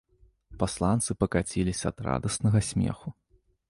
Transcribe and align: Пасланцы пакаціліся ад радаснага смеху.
Пасланцы 0.63 1.11
пакаціліся 1.25 1.85
ад 1.95 2.05
радаснага 2.09 2.59
смеху. 2.73 3.09